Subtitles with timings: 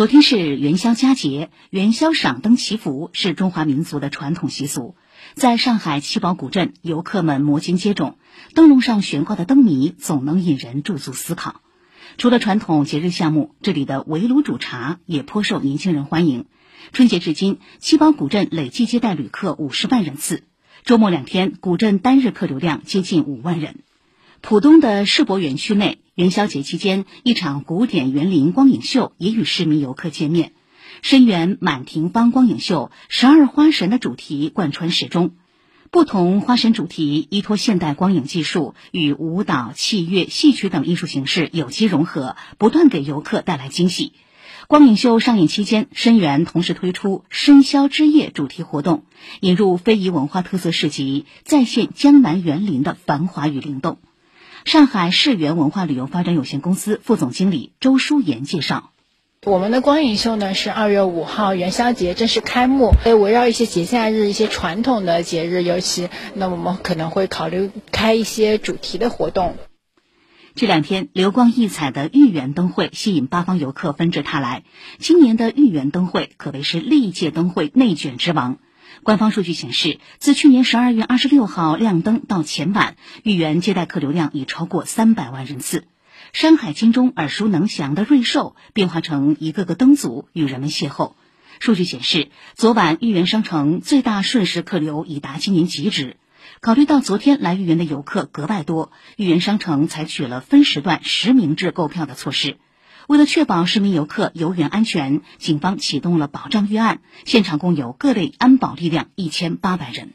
[0.00, 4.96] 昨天是元宵佳节，元宵赏灯祈福是中华民族的传统习俗。
[5.34, 8.14] 在上海七宝古镇，游客们摩肩接踵，
[8.54, 11.60] 灯笼上悬挂的灯谜总能引人驻足思考。
[12.16, 16.46] 除了传统节日项目，这里的围炉煮茶也颇受年轻人欢迎。
[16.94, 20.44] 春节至今，七宝古镇累计接待旅客五十万人次，
[20.82, 23.80] 周末两天，古镇单日客流量接近五万人。
[24.42, 30.52] 浦东的世博园区内，元宵节期间，一场古典园林光影秀也与市民游客见面。
[31.02, 35.32] 深园满庭芳光影秀，十二花神的主题贯穿始终，
[35.90, 44.14] 不同花神主题依托现代光影技术与舞蹈、器乐、戏曲等艺术形式有机融合，不断给游客带来惊喜。
[44.68, 49.04] 光影秀上映期间，深园同时推出深宵之夜主题活动，
[49.40, 53.98] 引入非遗文化特色市集，再现江南园林的繁华与灵动。
[54.64, 58.90] 上海世园文化旅游发展有限公司副总经理周淑妍介绍
[59.46, 69.56] ：“我们的光影秀呢是二月五号元宵节正式开幕，围绕一些节假日、一些传统的节日，尤其那我们可能会考虑开一些主题的活动。
[70.54, 74.64] 这两天流光溢彩的豫园灯会吸引八方游客纷至沓来，
[74.98, 78.58] 今年的豫园灯会可谓是历届灯会内卷之王。”
[79.02, 85.84] 官方数据显示，自去年十二月二十六号亮灯到前晚，豫园接待客流量已超过三百万人次。
[86.32, 91.12] 山海经中耳熟能详的瑞兽变化成一个个灯组与人们邂逅。
[91.60, 96.16] 数据显示，昨晚豫园商城最大瞬时客流已达今年极值。
[96.60, 102.56] 考虑到昨天来豫园的游客格外多，豫园商城采取了分时段实名制购票的措施。
[103.10, 110.10] 为了确保市民游客游园安全，警方启动了保障预案，现场共有各类安保力量一千八百人。